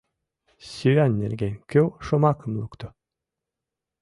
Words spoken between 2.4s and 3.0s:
лукто?